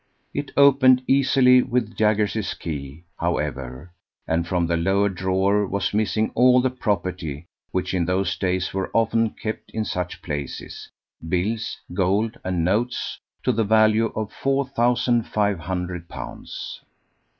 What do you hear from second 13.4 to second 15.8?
to the value of four thousand five